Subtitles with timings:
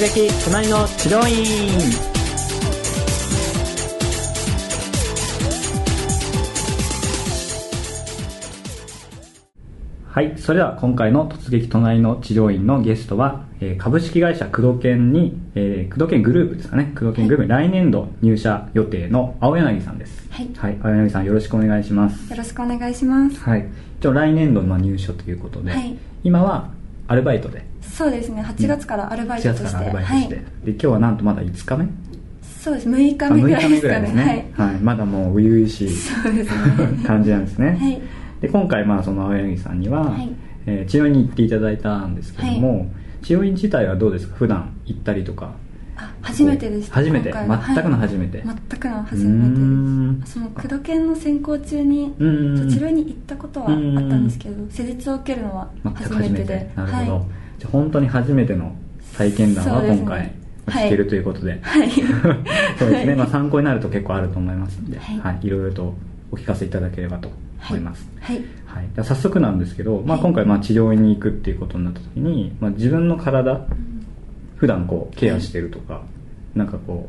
[0.00, 1.68] 突撃隣の治療院
[10.08, 10.38] はい。
[10.38, 16.94] それでは今回の突撃隣の治療院のゲストは、えー株式会社工藤研に、えー、工藤研グループですかね。
[16.98, 20.26] 工藤研グループ、来年度入社予定の青柳さんです。
[20.30, 20.78] はいはい。
[20.82, 22.30] 青柳さんよろしくお願いします。
[22.30, 23.68] よろしくお願いしますはい。
[23.98, 25.94] 一応来年度のまあ入所ということで、はい
[26.24, 26.70] 今は
[27.06, 27.66] アルバイトで、
[28.00, 28.40] そうですね。
[28.42, 31.86] 8月からアルバイト4として、はい、で、今日はなんとまだ5日目？
[32.42, 32.88] そうです。
[32.88, 34.12] 6日あ目ぐらいですかね。
[34.12, 34.52] ね。
[34.56, 34.76] はい。
[34.76, 37.04] まだもう初々しいそうですね。
[37.06, 37.76] 感じなんですね。
[37.78, 38.00] はい。
[38.40, 40.30] で、今回まあその青柳さんには、はい。
[40.64, 42.90] えー治療院に行っていただいたんですけども、
[43.20, 44.34] 治療院自体はどうですか？
[44.36, 45.52] 普段行ったりとか。
[45.96, 47.30] あ初めてでした初めて？
[47.30, 47.42] 全
[47.82, 48.38] くの初めて。
[48.38, 50.32] はい全くの初めてです。
[50.32, 52.26] その工藤研の専攻中にうん。
[52.26, 56.30] うんうんそちらに行ったことはあったんですけど施術を受けるのは初初めて。
[56.30, 56.72] めてで。
[56.74, 57.24] なるほど、はい
[57.60, 58.74] じゃあ本当に初めての
[59.16, 60.32] 体験談は今回はい
[60.86, 61.90] 聞けるということで、はい。
[62.78, 65.38] そうですね、はいまあ、参考になると結構あると思いますので、ははい。
[65.42, 65.94] いい、ろいろと
[66.30, 67.28] お聞かせいただければと
[67.68, 68.08] 思います。
[68.20, 68.36] はい。
[68.66, 70.22] はい、早速なんですけど、まあ、はい。
[70.22, 73.66] 今回まあ治療院に行くっていうことになった時に、まあ、自分の体
[74.56, 76.02] 普段こうケアしてるとか、
[76.54, 77.08] なんかこ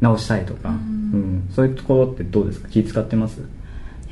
[0.00, 0.76] う直したいとか、うう
[1.20, 1.20] ん。
[1.36, 2.68] んそういうところってどうですか？
[2.68, 3.40] 気使ってます？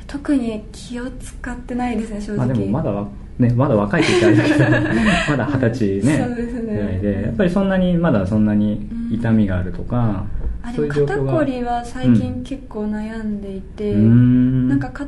[0.07, 3.07] 特に気を使ってないですね正まあ、直でもまだわ、
[3.39, 4.69] ね、まだ若いって言ってあけど
[5.31, 6.27] まだ二十歳ね
[6.69, 10.25] ぐらいでやっぱりそんなにまだそんなに痛みがあるとか、
[10.61, 14.67] あそうでも肩いう状況がこりは最近結構悩んでいて、うーん。
[14.67, 15.05] なんかか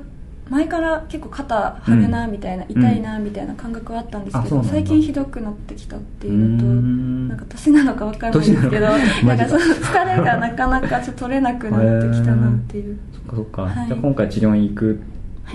[0.50, 2.72] 前から結構肩張るなみたいな、うん。
[2.72, 4.74] 痛いなみたいな感覚はあったんですけど、うなんだ。
[4.74, 13.88] 最近ひどくなってきたっていうのとなんか年なのか分かんないんですけど年 なんかその疲れがなかなかちょっと取れなくなってきたなっていう、そっかそっか、はい。
[13.88, 14.98] じゃあ今回治療院行く、はい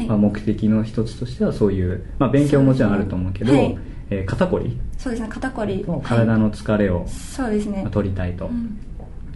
[0.07, 3.79] まあ、目的の一つとしてはそういう、まあ、勉強ももちろんあると思うけどはい。
[4.11, 4.79] えー肩こり。
[4.99, 5.85] そうですね肩こり。
[5.85, 7.83] と体の疲れをはいそうですね。
[7.83, 8.47] まあ取りたいと。
[8.47, 8.79] うん。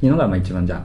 [0.03, 0.85] いうのがまあ一番じゃあ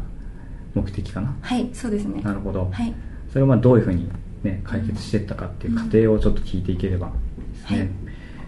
[0.73, 2.22] 目的かな、はいそうですね。
[2.22, 2.94] なるほど、はい。
[3.32, 4.10] それをまあどういうふうに、
[4.44, 7.11] ね、解決していったかっていう過程をちょっと聞いていければ
[7.61, 7.89] ですね、はい。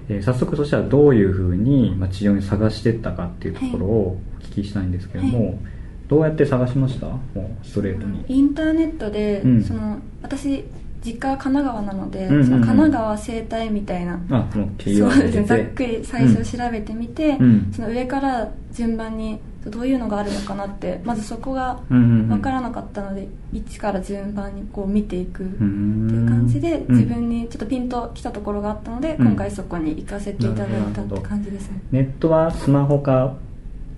[0.10, 3.90] えー早速としてはどういうふうに、まあ、治療に探していったかっていうところを
[4.40, 5.54] お聞きしたいんですけども、は
[6.08, 7.08] どうやって探しました？
[7.08, 8.24] もうストレートに。
[8.30, 9.64] インターネットで、うん。
[9.64, 10.64] その私
[11.08, 12.46] 実家は神奈川なので、うんうんうん。
[12.46, 14.20] その神奈川整体みたいな。
[14.30, 15.44] そうですね。
[15.46, 17.72] ざっくり最初調べてみて、うん。
[17.74, 22.28] その上から順番にどういうのがあるのかなってまずそこがうんうんうん。
[22.28, 25.44] 分からなかったので、1から順番にこう見ていく。
[25.44, 26.96] っていう感じでうん。
[26.96, 29.28] 自分にちょっとピンときたところがあったので、うん。
[29.28, 31.70] 今回そこに行かせていただいたって感じです。
[31.70, 33.34] ねネットはスマホか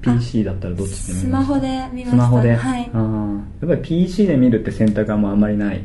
[0.01, 2.11] PC だったらどっちで見まスマホで見ました。
[2.11, 2.89] スマホで、はい。
[2.93, 3.35] あー。
[3.35, 5.81] やっぱり PC で見るって選択はもうあんまりない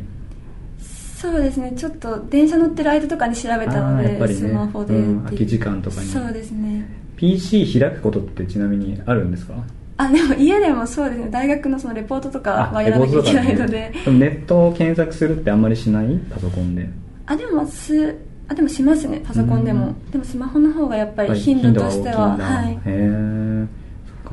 [1.25, 1.73] そうですね。
[1.75, 4.41] ちょっと電車乗ってる間とかに調べたので、やっぱりね。
[4.41, 6.07] スマホでうん空き時間とかに。
[6.09, 6.87] そうですね。
[7.17, 9.55] PC 開くことってちなみにあるんですか？
[9.97, 11.31] あでも家でもそうですね。
[11.31, 13.93] 大学のそのレポートとかはやらなきゃいけないので。
[14.05, 16.19] でもネットを検索するってあんまりしない？
[16.31, 16.87] パソコンで。
[17.25, 18.15] あでもす
[18.49, 19.23] あでもしますね。
[19.27, 20.11] パソコンでも、うん。
[20.11, 22.37] でもスマホの方がやっぱり頻度としては。
[22.69, 23.67] へえ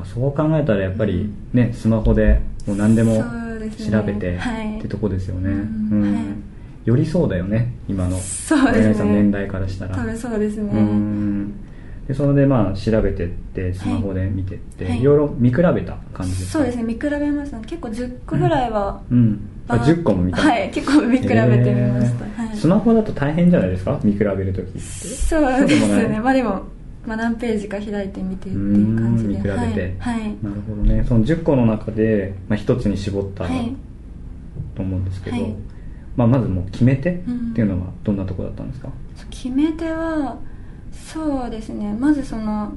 [0.04, 3.24] そう考えたらやっぱりねスマホでもう何でも
[3.78, 4.78] 調べてはい。
[4.78, 5.88] ってとこですよね、うん。
[5.90, 6.14] うん。
[6.14, 6.51] はい
[6.84, 8.16] よりそうだよね今の。
[8.18, 9.10] そうですね。
[9.12, 9.96] 年代からしたら。
[9.96, 11.54] 多分そうですね、うん。
[12.08, 15.00] でそれでまあ調べてってスマホで見てって、はい。
[15.00, 16.58] い、ろいろ見比べた感じですか？
[16.58, 19.48] そうですね見比べました結構10個ぐらいは、うん。
[19.68, 20.70] あバー10個も見たはい。
[20.70, 21.46] 結構見比べてみ
[21.92, 22.46] ました、へー。
[22.48, 24.00] はい、スマホだと大変じゃないですか？
[24.02, 24.80] 見比べるときって。
[24.80, 26.18] そうですね。
[26.20, 26.62] まあでも、
[27.06, 29.28] まあ、何ページか開いてみてっていう感じで。
[29.28, 29.56] 見比べて。
[30.00, 30.36] はい、はい。
[30.42, 31.04] なるほどね。
[31.08, 33.72] その10個の中で、まあ、1つに絞ったはい。
[34.74, 35.54] と思うんですけど、はい
[36.16, 37.54] まあ、まずもう決め手っうん。
[37.54, 38.88] ていうのはどんなところだったんですか、
[39.30, 40.36] 決め手は
[40.92, 41.94] そうですね。
[41.98, 42.72] まずその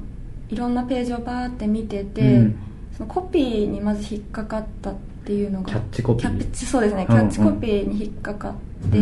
[0.48, 2.56] いろんなページをバーって見てて、うん。
[2.96, 6.38] そのコピーにまず引っかかったっていうのがキャッチコピー。
[6.38, 7.06] キャッチそうですね。
[7.08, 7.28] うんうん。
[7.28, 8.52] キャッチコピーに引っかかっ
[8.90, 8.98] て、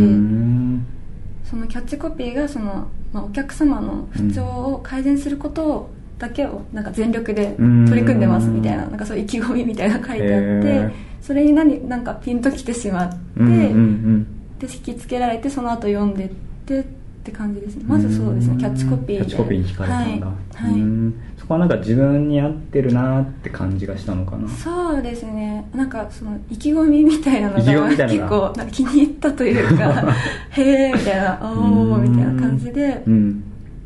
[1.45, 16.29] そのキャッチコピーがその、まあ、お客様の不調を改善することをだけをなんか全力で取り組んでますみたいななんかそういう意気込みみたいなの書いてあって、それに何なんかピンときてしまって、で引きつけられてその後読んでっ
[16.67, 16.85] てっ
[17.25, 17.85] て感じですね。
[17.87, 18.59] まずそうですね。
[18.59, 19.25] キャッチコピーで。
[19.25, 20.81] キャッチコピーに惹かれたんだ、はい、はい。
[20.81, 21.23] うん。
[21.39, 24.47] そこはなんか自分に合ってるなって感じがしたのかな。
[24.49, 25.67] そうですね。
[25.75, 30.15] なんかその意気込みみたいなのが結構なんか気に入ったというか
[30.53, 33.43] へえみたいなおおみたいな感じでうん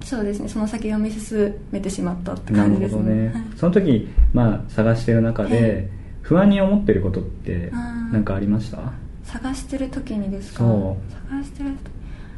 [0.09, 0.49] そうですね。
[0.49, 3.43] その先読み進めてしまったって感じですほどね、はい。
[3.57, 5.89] その時、まあ、探してる中で、はい
[6.21, 7.71] 不安に思ってることって
[8.13, 8.93] 何かありました？
[9.25, 10.59] 探してる時にですか？
[10.59, 10.99] そ
[11.31, 11.79] 探してる時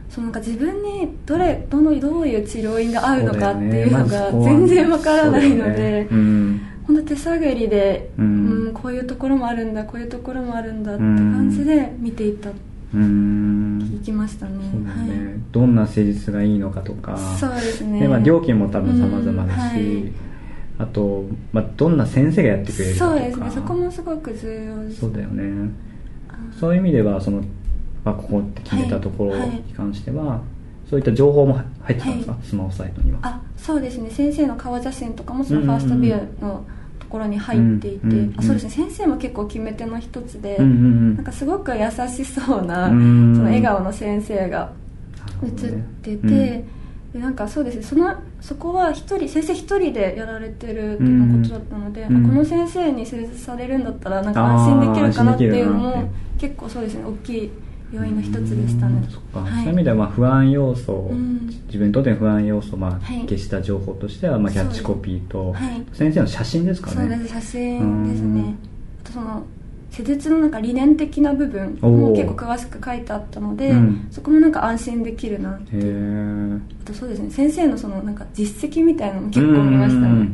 [0.08, 12.50] そのなんか自分にどれどのどういう治療院が合うのかっていうのが全然わからないので、本当手探りで、うん、うん、こういうところもあるんだこういうところもあるんだって感じで見ていた。
[12.93, 13.00] 行
[14.02, 17.17] きましたね、ね、はい、どんな施術がいいのかとか。
[17.38, 18.00] そうですね。
[18.00, 20.12] で、まあ、料金も多分様々だし、はい、
[20.79, 23.19] あと、まあ、どんな先生がやってくれるかとか。
[23.19, 23.50] そうですね。
[23.50, 25.70] そこもすごく重要です、そうだよね。
[26.58, 27.43] そういう意味ではその、
[28.05, 30.41] まあ、ここって決めたところに関しては、はいはい
[30.91, 33.20] そういった情報も入ってたんですか、スマホサイトには。
[33.23, 34.11] あそうですね。
[34.11, 36.64] 先生の顔写真とかもそのファーストビューの
[37.10, 38.70] ころに入っていて、うんうん、あそうですね。
[38.70, 44.72] 先生も結構決め手の一つで、うんうん、なんかすごく優しそうな、その笑顔の先生が
[45.42, 45.72] 映っ
[46.02, 46.64] てて、ね、
[47.12, 47.82] でなんかそうですね。
[47.82, 57.04] そのそこは一人先生一人でやられてるっていうことだったので、うん、この先生に施術されるんだったらなんか安心できるかなっていうのも結構そうですね。
[57.04, 57.50] 大きい
[57.92, 59.02] 要因の一つでしたね、
[59.32, 66.96] はい、そういう意味ではまあ不安要素、うん、自分にとっての不安要素をまあ消した情報としてはまあキャッチコピーと、はい、先生の写真ですかね。
[66.96, 67.28] そうです。
[67.28, 68.54] 写真ですね。
[69.02, 69.42] あとその
[69.90, 75.76] 施術のなんか理念的な部分も結構詳しく書いてあったので、うん、そこもなんか安心できるなって
[76.84, 77.31] あとそうですね。
[77.31, 80.28] 先生のそのなんか実績みたいなのも結構見ましたね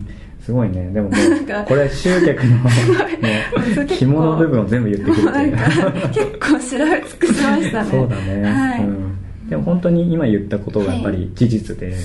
[0.46, 0.90] すごいね。
[0.92, 2.56] でももうこれ集客の
[3.90, 5.56] 紐の部分を全部言ってくれて
[6.14, 7.90] 結構調べ尽くしましたね。
[7.90, 9.48] そうだね、はい、うん。
[9.50, 11.96] でも本当に今言ったことがやっぱり事実で、はい、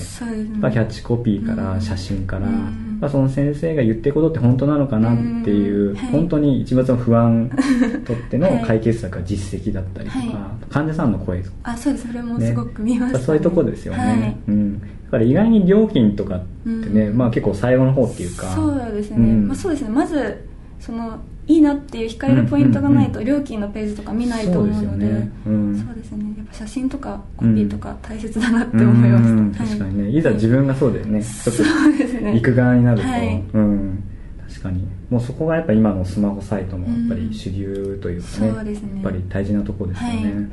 [0.60, 2.92] まあ、キャッチコピーから写真から、うん。
[3.02, 7.50] ぱその先生が言ってることって本当なのかなっていう、はい、本当に一番の不安
[8.06, 10.36] とっての解決策が実績だったりとか、はい、
[10.70, 12.06] 患者さんの声あそうです。
[12.06, 14.82] それもすごく見ました、ね、そういうとこですよね、はい、うん、
[15.12, 18.46] だから意外に料金とかってね、うん、まあ結構最後の方っていうか。
[18.54, 19.90] そうですね、うん、まあ、そうですね。
[19.90, 20.48] まず
[20.80, 25.06] そのいいなっていう光るポイントがないと料金のページとか見ないと思うので、
[25.44, 26.34] そうですね。
[26.38, 30.18] やっぱ写真とかコピーとか大切だなって思いました、確かにね。
[30.18, 34.04] いざ自分がそうだよね、ちょっと行く側になると、うん。
[34.48, 34.88] 確かに。
[35.10, 38.56] もうそこがやっぱ今のスマホサイトのやっぱり主流というかね,、やっ
[39.02, 40.48] ぱり大事なところですよね、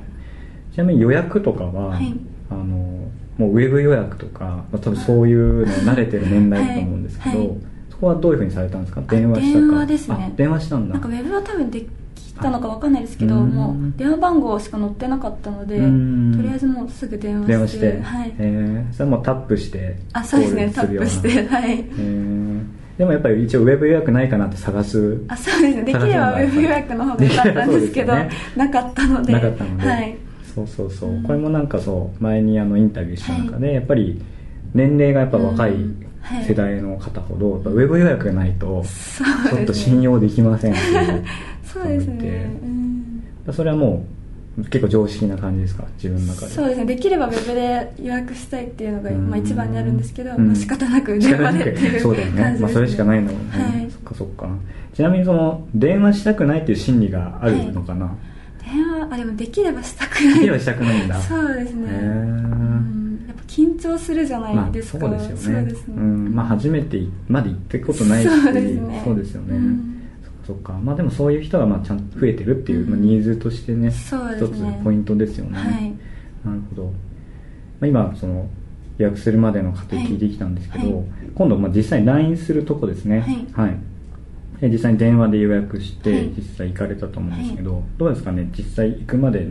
[0.73, 1.97] ちなみに予約とかは、
[2.49, 7.57] あのもうウェブ予約とか、まあ、多分そういうの慣れてる年代だと思うんですけど、
[7.99, 9.01] こはどういうふうにされたんですか？
[9.09, 9.65] 電話したか？
[9.65, 10.33] 電話ですね。
[10.35, 10.93] 電話したんだ。
[10.93, 11.87] なんかウェブは多分でき
[12.33, 18.33] たのか分かんないですけどもう電話番号しか載ってなかったのでとりあえずもうすぐ電話して電話して、はい。
[18.37, 20.71] えー、それもタップしてあそうですね。
[20.73, 21.79] タップしてはい。
[21.79, 22.63] えー。
[22.97, 25.23] でもやっぱり一応ウェブ予約ないかなって探す。
[25.27, 25.83] あそうですね。
[25.83, 29.33] できればウェブ予約の方が良かったんですけどね、なかったので。
[29.33, 30.17] なかったので、はい、
[30.53, 34.21] そうそうそう、うん、これもなんかそう前にあのインタビューした中で、はい、やっぱり
[34.73, 35.73] 年齢がやっぱ若い。
[36.45, 38.83] 世代の方ほど、ウェブ予約がないと
[39.49, 41.25] ちょっと信用できませんっていう
[41.63, 42.51] そうですね、
[43.47, 44.05] うん、それはも
[44.57, 45.85] う結構常識な感じですか？
[45.95, 46.51] 自分の中で。
[46.51, 46.85] そうですね。
[46.85, 53.31] できればウェブで予約したいっていうのが、まあ、一番にあるんですけど、うん、まあ、仕方なく電話でっていうそうだよね、まあ、それしかないの。
[53.31, 54.49] もね、はい、そっかそっか。
[54.93, 58.15] ちなみにその電話したくないっていう心理があるのかな、はい、
[59.11, 60.33] あでもできればしたくない。
[60.35, 61.19] できればしたくないんだ。
[61.21, 61.87] そうですね。
[61.89, 62.49] へえ
[63.49, 65.73] 緊張するじゃないですか、まあ、そうですよね。
[65.73, 66.35] ね、うん。
[66.35, 69.01] まあ、初めてまで行ってことないしそうですね。
[69.03, 70.01] そうですよね、うん、
[70.45, 75.93] そっかまあでもそういう人がまあちゃんと増えてるっていう、まあ、ニーズとしてね、一、ね、つポイントですよね、はい、
[76.45, 76.91] なるほど、ま
[77.81, 78.47] あ、今その
[78.97, 81.05] 予約するまでの過程聞いてきたんですけど、はい、
[81.35, 83.21] 今度まあ実際に LINE するとこですね。
[83.53, 83.77] はい、はい
[84.61, 88.49] 実際に電話で予約して、実際行かれたと思うんですけど、どうですかね？
[88.57, 89.47] 実際行くまで、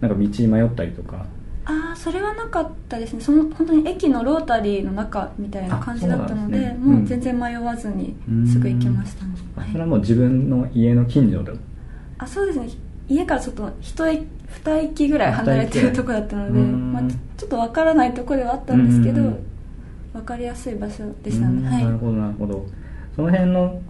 [0.00, 1.26] なんか道に迷ったりとか？
[1.66, 3.22] ああそれはなかったですね。
[3.22, 8.14] その本当に駅のロータリーの中みたいな感じだったので、ね、もう全然迷わずに
[8.46, 11.52] すぐ行けましたね、はい、それはもう自分の家の近所で
[12.18, 12.68] あそうですね。
[13.08, 14.26] 家からちょっと一2
[14.78, 17.02] 駅ぐらい離れてるとこだったので、まあ、
[17.38, 19.38] ちょっと分からないとこではあったんですけど
[20.12, 22.66] 分かりやすい場所でしたね、はい、なるほどなるほど。
[23.16, 23.80] その辺の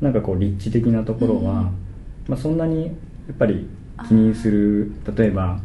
[0.00, 1.70] なんかこう立地的なところは、
[2.28, 2.90] まあ、そんなにや
[3.32, 3.68] っぱり
[4.08, 5.60] 気にする例えば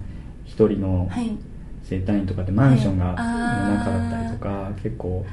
[0.46, 1.32] 一人の、はい。
[1.84, 5.26] 生体院とかってマンションが、の中だったりとか結構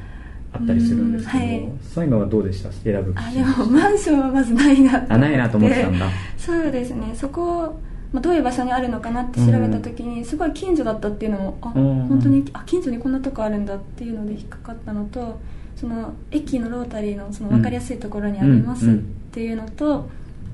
[0.53, 2.73] あったりするんですけど、はい、そういうのはどうでした？
[2.73, 6.09] 選ぶあでもマンションはまずないなあないなと思ってたんだ。
[6.37, 7.15] そうですね。
[7.15, 7.79] そこ
[8.13, 15.39] まあ、どういう場所にあるのかなって調べた時に、すごい近所だったっていうのもあ、うん、本当にあ近所にこんなとこあるんだっていうので引っかかったのと
[15.79, 18.95] その駅のロータリーのその分かりやすいところにありますっ
[19.31, 20.05] ていうのと、うんうん、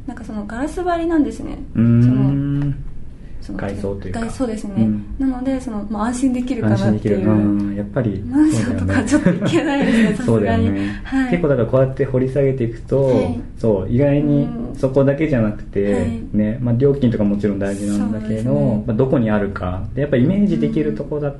[0.06, 1.58] なんかそのガラス張りなんですね。
[1.72, 2.74] その
[3.40, 4.30] その外装というか。
[4.30, 7.30] そうですね、うん、なのでその、まあ、安心できるかなっていう。
[7.30, 8.22] うん、やっぱり。
[8.22, 11.00] マンションとかちょっといけないですねさすがに、ね。
[11.04, 19.84] はい、結構だからこうやって掘り下げていくと、はい、そう意外にそこだけじゃなくて、はい、ねまあ、料金とかもちろん大事なんだけど、ね、まあ、どこにあるか。
[19.94, 21.36] でやっぱイメージできるとこだっ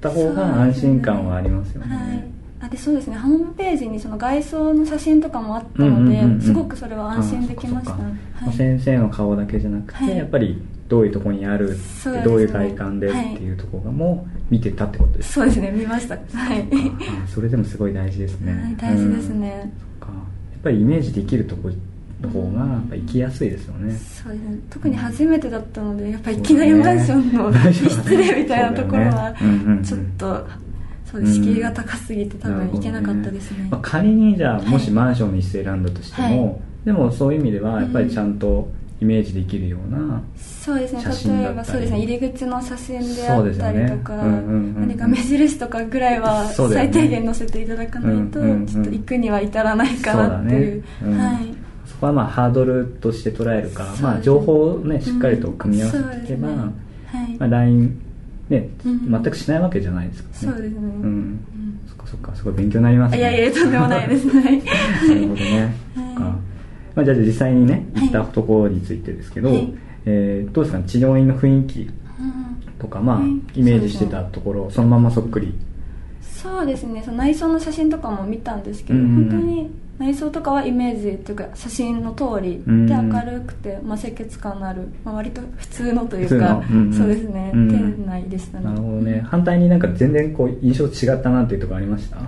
[0.00, 3.16] た方が安心感はありますよねあでそうですね。
[3.16, 15.70] ホームページにその外装の写真とかもあったので、うんうんすごくそれは安心できました、はい、先生の顔だけじゃなくて、はい、やっぱりどういうところにある、ね、どういう外観でっていうところも見てたってことですそうですね。
[15.70, 16.16] 見ました。
[16.16, 16.66] はい。
[17.32, 20.12] それでもすごい大事ですね、はい、大事ですね、うん、か。
[20.12, 20.12] や
[20.58, 21.74] っぱりイメージできるところ
[22.20, 24.58] の方がやっぱ行きやすいですよね、そうですね。
[24.68, 29.34] 特に初めてだったのでやっぱりいきなりマンションの失礼みたいなところは
[29.82, 30.46] ちょっと
[31.10, 38.68] そう敷居が高すぎて多分行けなかったですね、ねまあ、仮にじゃあもしマンションにして選んだとしても、はい、でもそういう意味ではやっぱりちゃんと
[39.00, 41.02] イメージできるようなそうですね。
[41.02, 41.98] 例えばそうですね。
[42.00, 48.40] 入り口の写真であったりとか、何か目印とかぐらいは最低限載せていただかないと、
[48.70, 51.54] ちょっと行くには至らないかなっていう、ね、はい。
[51.86, 56.56] そこはまあハードルとして捉えるか、まあ、情報をねしっかりと組み合わせていけば、うん。
[56.56, 56.62] ね。
[57.06, 57.36] はい。
[57.38, 58.02] まあ、LINE
[58.50, 60.34] ね、全くしないわけじゃないですかね。
[60.34, 60.78] そうですね。
[60.80, 61.40] うん。
[61.86, 62.34] そっかそっか。
[62.34, 63.18] すごい勉強になりますね。
[63.18, 64.32] いやいやとんでもないですね。
[64.42, 69.72] なるほどね、そっか、まあ、じゃあ実際にね行ったところについてですけど、はい、
[70.04, 71.90] えー、どうですか、ね、治療院の雰囲気
[72.80, 73.20] とか、まあ、
[73.54, 75.54] イメージしてたところそのままそっくり。
[76.20, 77.02] そうですね。
[77.04, 88.64] その内装の写真とかも見たんですけど、うん、本当に内装とかはイメージっていうか写真の通りで明るくて、まあ、清潔感のある、まあ、割と普通のというか、うんうん、そうですね、うん、店内でしたね。
[88.64, 89.20] なるほどね。
[89.28, 92.16] 反対になんか全然こう印象違ったなっていうところありました？
[92.16, 92.24] 違っ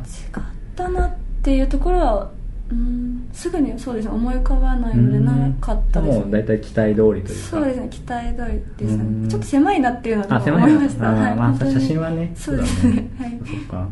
[0.76, 2.30] たなっていうところは
[2.70, 4.10] うんすぐにそうですね。
[4.12, 7.32] 思い浮かばないのでなかったです、ね、もう大体期待通りというか。
[7.32, 7.88] そうですね。
[7.90, 8.44] 期待通
[8.78, 9.28] りですね。
[9.30, 11.10] ちょっと狭いなっていうのは思いました。
[11.10, 13.88] あ、はい、まあ、写真はねそうですね、はい、そっか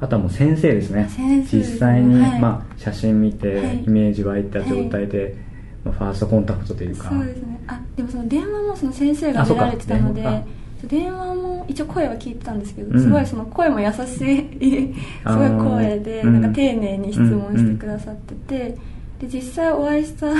[0.00, 1.08] あとはもう先生ですね。
[1.52, 5.36] 実際に、はい、まあ、写真見て、イメージ湧いた状態で、
[5.84, 7.10] まあ、ファーストコンタクトというか。
[7.10, 7.60] そうですね。
[7.66, 10.44] あでもその電話もその先生が出られてたので
[10.84, 14.02] 電話も一応声は聞いてたんですけど、うん、すごいその声も優しい
[15.24, 18.78] すごい声で、なんか丁寧に質問してくださってて、
[19.20, 20.36] で実際お会いしたん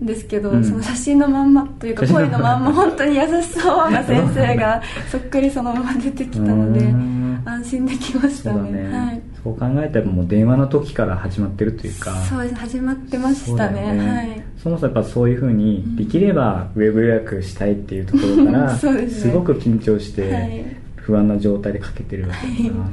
[0.00, 7.18] ですけど、うん、その写真のまんまというか声のまんま本当に優しそうな先生が そっくりそのまま出てきたので。
[7.44, 8.70] 安心できましたね。
[8.70, 12.14] ね、はい、そう考えたらもう電話の時から始まってるというか。
[12.22, 14.42] そうです始まってましたね、ね、はい。
[14.62, 22.86] そもそもやっぱそういうふうにできればウェブ予約したいっていうところから、 うんね、すごく緊張して不安な状態でかけてるわけですが、は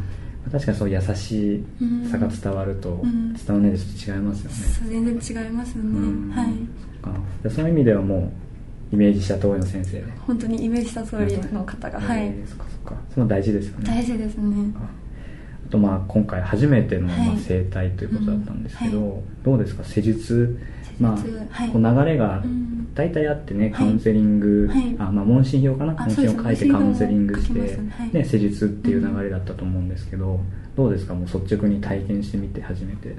[0.47, 1.63] い、確かにそう優し
[2.09, 6.47] さが伝わると、うん、伝わらないとちょっと違いますよね、全然違いますね、うん、はい
[7.43, 8.31] そそういう意味ではも
[8.91, 12.95] うイメージした通りの先生本当にイメージした通りの方が、はい、そっかそっか。
[13.13, 13.85] その大事ですよね。
[13.87, 14.73] 大事ですね。
[15.67, 19.13] あとまあ今回初めてのまあ整体ということだったんですけど、はいうん。
[19.13, 19.83] はい、どうですか？
[19.83, 20.59] 施術？
[20.99, 21.17] まあ、
[21.49, 22.41] はい、こう流れが
[22.93, 25.93] 大体あってね、カウンセリング、はい、あまあ、問診票かな？
[25.93, 27.77] 問診を書いてカウンセリングして、
[28.13, 30.39] ね、施術っていう流れだったと思うんですけど、
[30.77, 31.13] どうですか？
[31.13, 33.15] もう率直に体験してみて初めて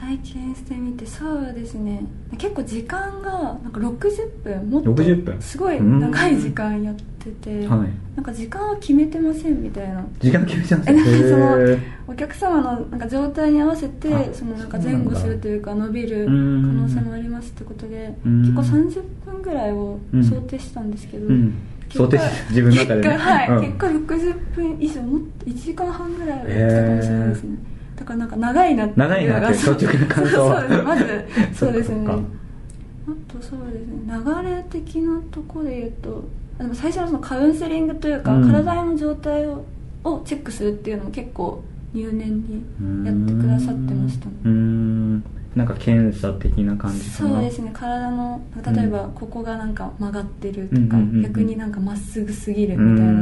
[0.00, 2.02] 体験してみてそうですね。
[2.38, 3.30] 結構時間が
[3.62, 10.02] なんか60分もっとすごい長い時間やってて、はい、なんか時間は決めてませんみたいな。
[10.18, 10.84] 時間決めちゃうん。
[10.84, 11.78] ですその
[12.08, 21.32] お客様のなんか状態に合わせてそのなんか前後するというか伸びる可能性もありますってことで結構30分ぐらいを想定したんですけど、うん。
[21.32, 27.58] うん想定自分の中で、ね、はい、うん、結果60分以上もっと1時間半ぐらいはやってたかもしれないですね
[28.00, 32.06] だからなんか長いなって長いなって率直な感想そうですまず そうですね。
[32.08, 36.24] あとそうですね流れ的なところで言うと
[36.58, 39.64] でも最初のそのカウンセリングというか、うん、体の状態を
[40.02, 42.64] をチェックするっていうのも結構入念に
[43.04, 45.24] やってくださってましたねうん。
[45.54, 47.70] なんか検査的な感じそうですね。
[47.74, 48.40] 体の
[48.72, 53.12] 例えばここがなんか曲がってるとか、逆になんかまっすぐすぎるみたいな。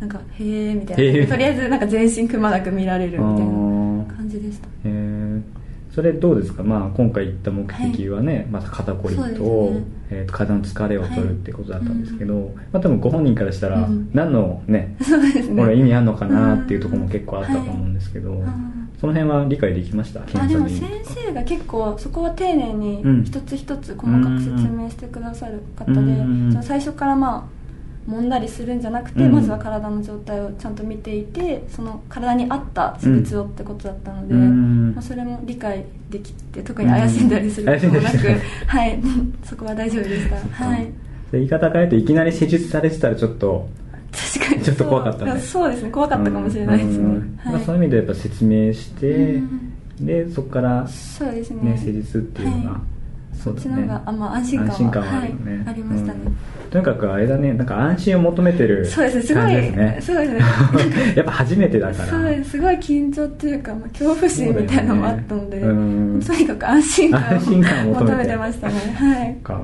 [0.00, 1.28] なんかへえみたいな。
[1.28, 4.66] とりあえずなんか全身くまなく見られるみたいな感じでした。
[4.66, 5.40] へえ
[5.94, 9.36] それどうですか、まあ、今回行った目的はね、はい、まず肩こりと,、ね。
[10.10, 12.42] えーと、体の疲れを取るってことだったんですけど、はい。
[12.46, 15.62] うん、まあ、多分ご本人からしたら、何のね,、そうですね。
[15.62, 18.40] これ意味あるのかなっていうところも結構あったと思うんですけど、はい、
[19.00, 20.22] その辺は理解できました？
[20.22, 27.63] あでも先生が結構そこは丁寧に一つ一つ細かく説明してくださる方で、うん、最初からまあ
[28.08, 38.16] 揉んだりするんじゃなくて、うん、まずは体の状態をちゃんと見ていてその体に合った施術をってことだったので、うん、まあ、それも理解できて特に怪しんだりすることもなく、
[38.66, 39.00] はい。
[39.42, 40.64] そこは大丈夫でした。
[40.64, 40.88] はい。
[41.32, 43.68] 言い方変えていきなり施術されてたらちょっと
[44.12, 44.62] 確かに。
[44.62, 45.70] ちょっと怖かったねそう。
[45.70, 45.90] ですね。
[45.90, 49.40] 怖かったかもしれないですね、はい、そういう意味でやっぱ説明して、
[50.00, 51.72] でそこからそうですね。
[51.72, 52.80] ね施術っていうのが、
[53.42, 56.20] そっちの方が、あまあ、安心感は安心感はあるよね、はい、ありましたね、
[56.70, 57.52] とにかくあれだね。
[57.52, 59.98] なんか安心を求めてるそうですねすごいね。
[60.00, 60.40] そうですね。
[61.16, 62.08] やっぱ初めてだから。
[62.08, 68.36] そうですすごい緊張っていうか、まあ、恐怖心みたいなのもあったので、ね、とにかく安心感を求めて。
[68.36, 68.74] ましたね。
[68.96, 69.36] はい。
[69.42, 69.60] か。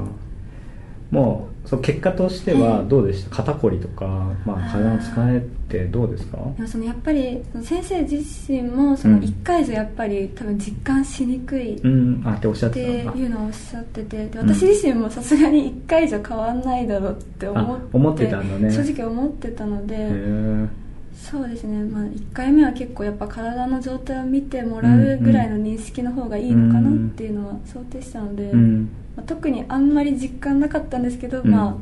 [1.10, 4.06] もうそう結果としてはどうでした、肩こりとか、
[4.44, 6.38] まあ、体の疲れってどうですか？
[6.66, 8.16] そのやっぱり先生自
[8.50, 12.70] 身もその1回じゃやっぱり多分実感しにくいっていうのをおっしゃっ
[13.84, 18.70] ててで私自身もさすがに1回じゃ変わんないだろうって思って思ってたのね。
[18.72, 20.10] 正直思ってたので
[21.14, 28.88] そうですね、まあ、1回目は結構やっぱ体の状態を見てもらうぐらいの認識の方がいいのかなっていうのは想定したので、うん。
[29.09, 31.74] まあ、特にあんまり実感なかったんですけど、うん、まあ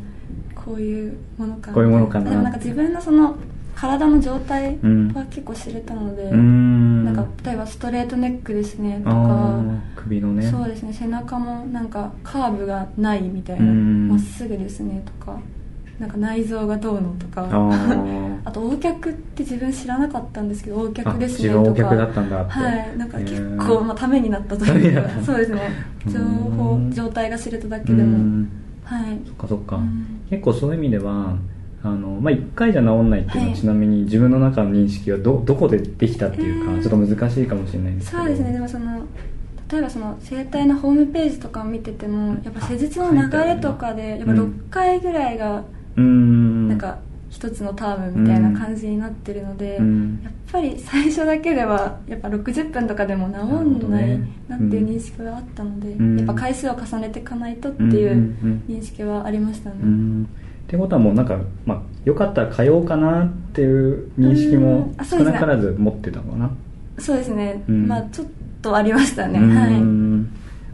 [0.55, 1.75] こういうものかな。
[1.75, 2.31] こういうものかな。
[2.31, 3.37] でもなんか自分のその
[3.75, 4.77] 体の状態
[5.15, 9.63] は結構知れたので、うん、なんか例えばストレートネックですねとか。
[9.97, 10.51] 首のね。
[10.51, 13.67] そうですね背中もなんかカーブがないみたいな。
[13.73, 15.39] ま、っすぐですねとか
[15.99, 17.49] なんか内臓がどうのとか。
[18.45, 21.71] あ と O 脚って自分知らなかったんですけど O 脚ですねとか。
[21.71, 22.53] O 脚だったんだって。
[22.53, 22.99] はい。
[22.99, 25.09] なんか結構、まあ、ためになったというか。
[25.25, 25.61] そうですね。
[26.07, 28.47] 情報状態が知れただけでも。
[28.85, 29.19] はい。
[29.27, 29.81] そっかそっか。
[30.31, 31.37] 結構そういう意味では
[31.81, 38.23] あのまあ、1回じゃ治んないっていうのは、はい、ちなみに自分の中の認識はどどこでできたっていうか、ちょっと難しいかもしれないんですけど。
[38.25, 38.53] そうですね。
[38.53, 39.01] でもその
[39.71, 45.63] 例えばその整体のホームページとかを見ててもやっぱ施術の流れとかでやっぱ6回ぐらいが
[45.99, 46.99] なんか
[47.31, 49.81] 一つのタームみたいな感じになってるので、や
[50.31, 58.35] っぱり最初だけではやっぱ60分とかでも治んないなっていう認識があったので、やっぱ回数を重ねていかないとっていう
[58.69, 59.77] 認識はありましたね。
[59.77, 66.51] ってことはもうなんか、まあ、よかったら通おうかなっていう認識も少なからず持ってたのかな、
[66.99, 68.27] そうですね、まあちょっ
[68.63, 69.39] とありましたね。
[69.39, 69.73] はい、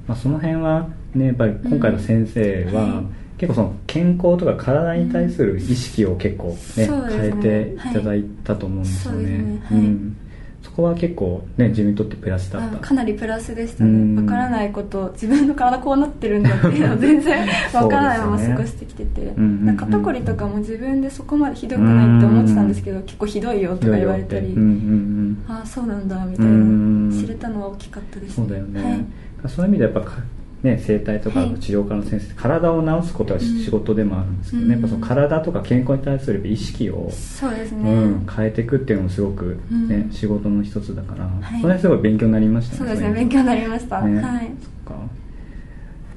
[0.06, 9.62] まあ、その辺はねやっぱり今回の先生は、はい結構その健康とか体に対する意識を結構ね、うん、変えていただいたと思うんですよね。
[9.64, 10.16] はい、うん。
[10.62, 12.78] そこは結構ね自分にとってプラスだった。
[12.78, 14.22] かなりプラスでしたね。
[14.22, 24.56] わからないこと自分の体こうなってるんだっていうの 全然わからないまま過ごしてきてて、ね、肩こりとかも自分でそこまでひどくないって思ってたんですけど結構ひどいよとか言われたり、
[25.48, 27.20] ああそうなんだみたいな。
[27.20, 30.00] 知れたのは大きかったです、ね、そうだよね、はい、そういう意味でやっぱ
[30.64, 43.12] ね、整体とか治療科の先生、はい、体を治すことは仕事でもあるんですけどね、うん、やっぱその体とか健康に対する意識をそうですね、うん、変えていくっていうのもすごくね、うん、仕事の一つだから、はい、それはすごい勉強になりましたねそうですね。
[43.12, 44.52] 勉強になりました、ね、はい。
[44.86, 45.02] そっか。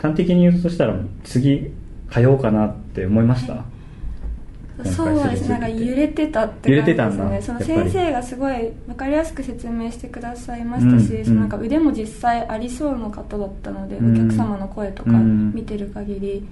[0.02, 1.74] 端的に言うとそしたら次
[2.10, 3.66] 通おうかなって思いました、
[4.86, 7.42] そうですなんか揺れてたって感じですね。
[7.42, 16.48] その先生がすごい分かりやすく説明してくださいましたし、うん、そのなんか腕も実際ありそうな方だったので、うん、お客様の声とか見てる限り、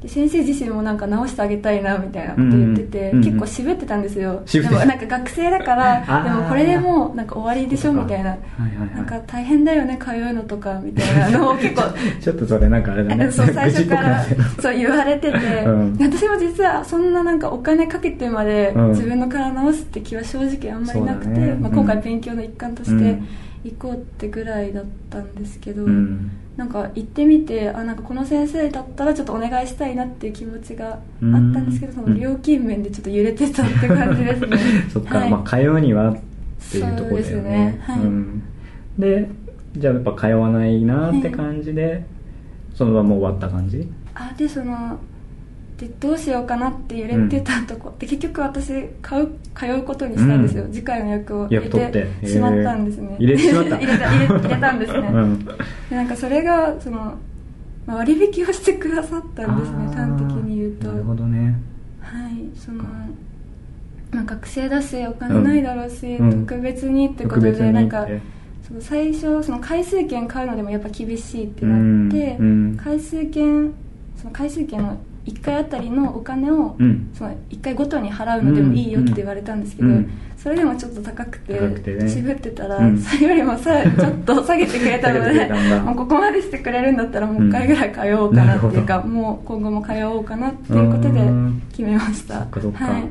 [0.00, 11.30] で先生自身もなんか直してあげたいなみたいなこと言ってて、うん、結構渋ってたんですよ、でもなんか学生だから でもこれでもうなんか終わりでしょみたいな、はいはいはい、なんか大変だよね通うのとかみたいな。
[11.38, 11.82] のを結構
[12.20, 13.28] ちょっとそれなんかあれだね。
[13.30, 14.24] そう最初から
[14.60, 15.36] そう言われてて、
[15.66, 23.20] うん、私も実はそんななんかお金かけてまで自分の体直すって気は正直あんまりなくて、ね、まあ、今回勉強の一環として
[23.64, 34.58] 行こうってぐらいだったんですけど、うんなんか行ってみてあなんかこの先生だったらちょっとお願いしたいなっていう気持ちがあったんですけどその料金面でちょっと揺れてたって感じですね。
[34.92, 36.16] そっか、はい、まあ通うにはっ
[36.70, 37.80] ていうところですね。
[37.80, 38.42] はい、うん、
[38.98, 39.30] で
[39.74, 42.04] じゃあやっぱ通わないなって感じで、はい、
[42.74, 43.90] そのまま終わった感じ？
[44.14, 44.98] あでその
[45.80, 51.46] でどうしようかなって揺れてたとこ、うん、で結局私買う通うことにしたんですよ、うん、次回の役を。
[51.46, 53.16] 入れてしまったんですね。
[53.18, 53.76] 入れてしまった。
[53.80, 55.54] 入れた入れ入れたんですね、 うん、で
[55.96, 57.14] なんかそれがその、
[57.86, 59.86] まあ、割引をしてくださったんですね。
[59.86, 60.88] 端的に言うと。
[60.88, 61.56] なるほどね。
[62.00, 62.58] はい。
[62.58, 62.84] その
[64.12, 68.06] まあ、学生だしお金ないだろうし、特別にってことでなんか
[68.68, 71.64] その最初その回数券買うのでもやっぱ厳しいって。
[71.64, 72.36] なって、
[72.76, 73.72] 回数券
[74.16, 74.98] その回数券の
[75.30, 81.54] 1回あたりのお金を、うん、その1回ごとに払うのでもいいよって言われたんですけど、うん、それでもちょっと高くて
[82.08, 85.46] 渋、ね、ってたら、うん、それよりもさ ちょっと下げてくれたので
[85.80, 91.20] もうここまでしてくれるんだったらもう1回ぐらい通おうかなっていうか、もう今後も通おうかなっていうことで
[91.70, 92.46] 決めました。
[92.60, 93.04] そはい、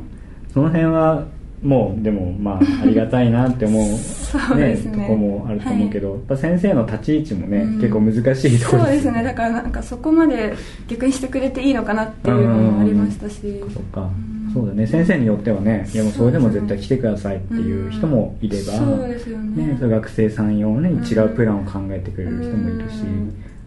[0.53, 1.25] その辺は
[1.61, 4.75] もうでもまあありがたいなって思うね。
[4.75, 9.23] ねとこもあると思うけど、はい、やっぱ先生の立ち位置もね、うん、結構難しいところそうですね。
[9.23, 10.53] だからなんかそこまで
[10.87, 14.87] 逆にしてくれていいのかなっていうのもありましたし、うん、そっか、うん、そうだね。
[14.87, 19.73] 先生によってはねいやもうそれでも絶対来てくださいっていう人もいれば、そうですよね。
[19.73, 23.03] ね学生さん用ね違うプランを考えてくれる人もいるし、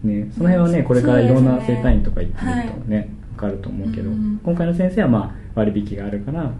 [0.05, 4.11] ね、その辺はねこれからいろんな整体院とか行ってみるとね、分かると思うけど、
[4.45, 6.51] 今回の先生はまあ割引があるから、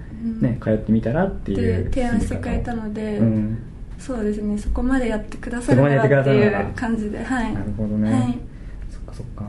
[0.41, 3.59] ね、通ってみたらっていう提案してくれたので、うん、
[3.99, 7.55] そうですねそこまでやってくださるからっていう感じではい。
[7.55, 8.39] なるほどね、はい、
[8.91, 9.45] そっかそっか。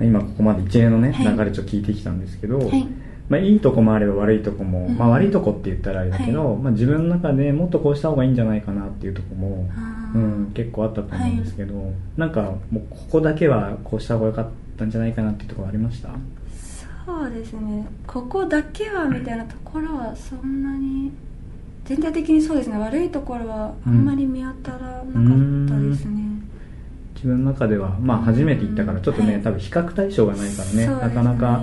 [0.00, 2.86] 今ここまで一連のね、流れちょっと聞いてきたんですけど、はい。
[3.28, 9.68] まあ、いいとこもあれば悪いとこも、まあ、悪いとこって言ったらあれだけど、まあ、自分の中でもっとこうした方がいいんじゃないかなっていうとこも、
[10.14, 14.46] うん、結構あったと思うんですけど、はい、なんかもうここだけはこうした方が良かっ
[14.78, 16.08] たんじゃないかなっていうところありました？
[17.08, 17.86] そうですね。
[18.06, 21.10] ここだけはみたいなところはそんなに
[21.86, 22.76] 全体的にそうですね。
[22.76, 26.22] 悪いところはあんまり見当たらなかったですね、
[27.14, 31.62] 自分の中では、まあ、初めて行ったからちょっとね、はい、多分比較対象がないからね、ね、なかなか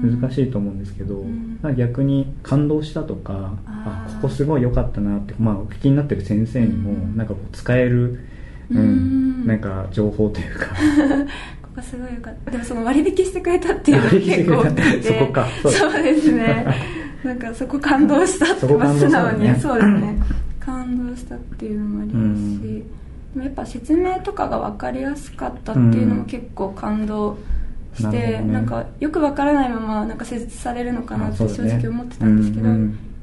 [0.00, 8.20] 難しいと思うんですけど、うん、逆に感動したとかあここすごい良かったなって、まあ、お聞きになってる先生にも、なんかこう使える、
[8.70, 10.68] うん、うん、なんか情報というか
[11.74, 12.50] こすごいよかった。
[12.50, 15.48] でもその割引してくれたっていうのが結構そこか。
[15.62, 16.02] そう。
[16.02, 16.66] ですね。
[17.24, 20.18] なんかそこ感動したって素直に、ね、そうですね。
[20.60, 22.84] 感動したっていうのもありますし、
[23.36, 27.38] うん、やっぱ説明とかが分かりやすかったっていうのも結構感動
[27.94, 32.68] して、うん、なんかよく分からないままなんか施術されるのかなって正直思ってたんですけど、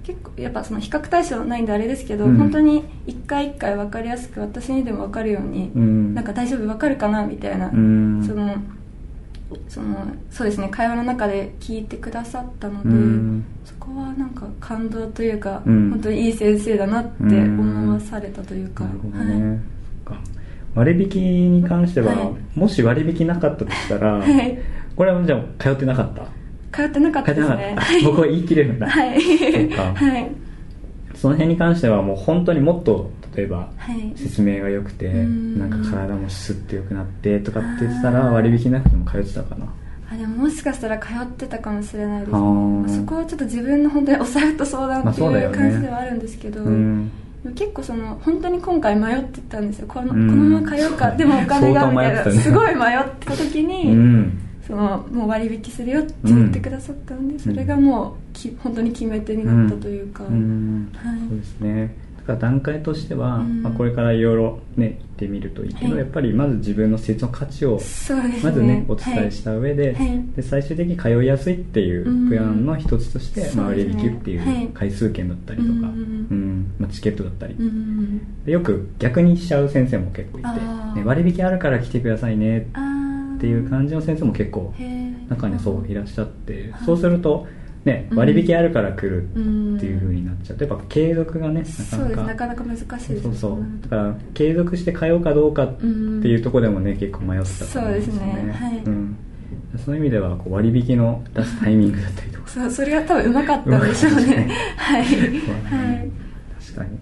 [0.04, 8.56] 結構やっぱその比較対象ないんであれですけど、うん、本当に一回一回分かりやすく私にでも分かるように、うん、なんか大丈夫分かるかなみたいな、うん、その
[9.68, 18.90] そのそうですね会話の中で聞いてくださったので、うん、そこはなんか感動というか、本当にいい先生だなって思わされたというか、ね、
[20.06, 20.18] はい、
[20.74, 24.58] 割引に関しては、はい、もし割引なかったとしたら、はい、
[24.96, 26.24] これはじゃあ通ってなかった？
[26.72, 27.76] 通ってなかったですね。
[28.04, 28.90] 僕は言い切れるんだ。
[28.90, 29.20] はい。
[29.70, 30.32] はい。
[31.16, 33.70] その辺に関してはもう本当にもっと例えば
[34.16, 39.68] 説明が良くて、はい、なんか体もスッて良くなってとかって言ってたら割引なくても通ってたかな。
[40.12, 46.76] あでももしかしたら通ってたかもしれないですね、まあ、そこはちょっと自分の本当にお財布と相談っていう感じではあるんですけど、まあね
[47.46, 49.88] うん、結構その本当に今回迷ってたんですよ。
[49.88, 54.40] このこのまま通うか、でもお金がみたいな、ね、すごい迷った時に、うん
[54.72, 60.32] そのもう割引するよって言ってくださったんで、うん、それがもうき本当に決め手になったというか、はい、
[61.28, 61.94] そうですね。
[62.20, 67.82] だから段階としては、まあ、これからいろいろね行ってみるといいけど、はい、やっぱりまず自分の施設の価値を
[68.44, 77.58] まずね、ね、お伝えした上ではい、で最終的に通いやすいっていうプランの一つとして、まあ、割引っていう回数券だったりとか、うんまあ、チケットだったり、
[78.46, 82.90] でよく逆にしちゃう先生も結構いて、ね、割引あるから来てくださいねって
[83.41, 84.71] っていう感じの先生も結構
[85.27, 87.47] 中にそういらっしゃってそうすると
[87.84, 90.58] ね、割引あるから来るっていうふうになっちゃう。
[90.58, 92.23] とやっぱ継続がねなかなか。
[92.23, 93.65] なかなか難しいです、そうそう。
[93.82, 98.56] だから継続して通うかどうかっていうところでもね結構迷ってたそうですね。
[98.56, 99.17] はい、うん。
[99.84, 102.47] そういう意味ではこう割引の出すタイミングだったりとか。
[102.47, 104.51] そうそれが多分うまかったんでしょうね。
[104.77, 106.12] はい、はい、
[106.60, 106.99] 確かに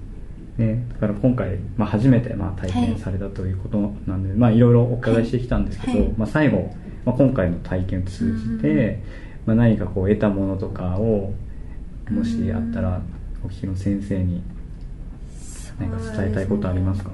[0.60, 9.02] ね、だから今回、まあ、初めてまあ体験されたということなんで、はい、まあ、いろいろお伺いしてきたんですけど、はい、まあ、最後、まあ、今回の体験を通じて、
[9.46, 11.34] まあ、何かこう得たものとかを
[12.12, 13.02] もしあったら
[13.44, 14.44] お聞きの先生に
[15.80, 17.12] 何か伝えたいことありますか？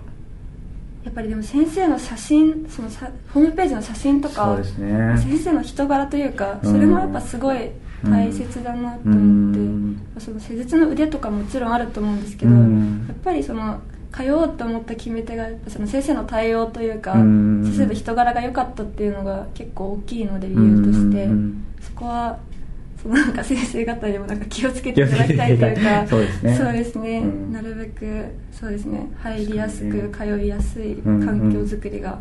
[1.03, 7.69] やっぱりでも先生の写真そのさホームページの写真とか、ね、先生の人柄というかそれもやっぱすごい
[8.03, 12.51] 大切だなと思って、うん、その施術の腕とかもちろんあると思うんですけど、
[13.13, 13.79] っぱりその
[14.11, 21.27] 通おうと思った決め手がその先生の対応というか、うん、先生の人柄が良かったっていうのが結構大きいので理由として、
[21.81, 22.39] そこは
[23.09, 26.55] なんか先生方にもなんか気をつけていただきたいというか そうですね。
[26.55, 29.07] そうですね、うん、なるべくそうですね。
[29.19, 32.19] 入りやすく、通いやすい環境づくりが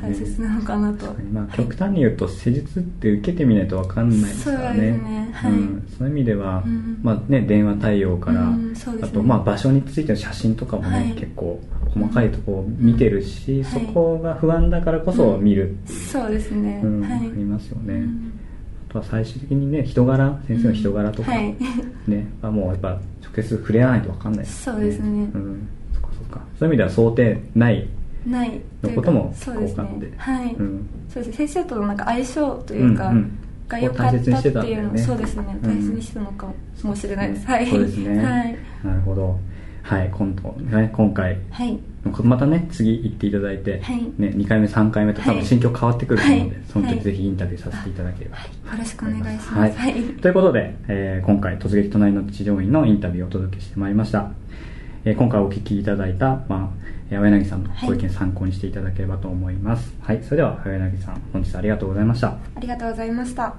[0.00, 4.76] 大切なのかなと、うんうんね、まあ、極端に言うと施術って受けてみないと分かんないですからね。
[4.76, 6.64] そうですね、はい、うん、そういう意味では、
[7.02, 11.60] まあね、電話対応から、ね、あとまあ場所についての写真とかもね、はい、結構
[11.94, 18.04] 細かいところ見てるし、そこが不安だからこそ見るそうですね、はい、ありますよね、
[18.90, 21.38] とは最終的にね人柄先生の人柄とか、うん。
[21.38, 21.56] はい、
[22.10, 22.88] ねあもうやっぱ
[23.22, 25.08] 直接触れ合わないと分かんない、ね、そうですね。
[25.08, 25.68] うん。
[25.92, 26.40] そっかそっか。
[26.58, 27.88] そういう意味では想定ない
[28.26, 28.60] ない。
[28.82, 30.12] のこともそうですね。
[30.16, 33.38] はい、うん、そうです先生とのなんか相性というか、うんうん。
[33.68, 35.58] が良かったっていうの、ね、そうですね。
[35.62, 36.48] 大切にしてたのか
[36.82, 37.66] もしれないです、はい。
[37.66, 38.18] そうですね。
[38.18, 38.58] はい。
[38.84, 39.38] なるほど
[39.82, 41.78] はい今度ね今回、はい、
[42.22, 49.94] またね次行っていただいて、はい、ね、2回目3回目と多分心境変わってくると思うので、はい、その時ぜひインタビューさせていただければ、はい、よろしくお願いします、はい。
[49.94, 54.30] ということで、えー、今回突撃隣の治療院のインタビューをお届けしてまいりました、
[55.04, 56.72] えー、今回お聞きいただいた、ま
[57.12, 59.94] あ、青柳さんのご意見参考にしていただければと思います。
[60.00, 62.28] はい、それでは青柳さん本日ありがとうございました。
[62.28, 63.54] ありがとうございました